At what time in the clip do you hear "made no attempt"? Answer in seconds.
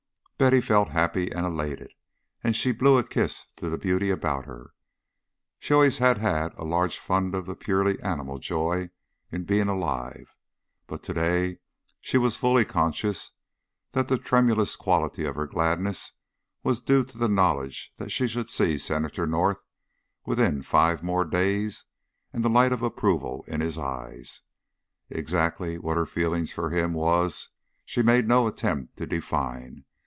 28.01-28.97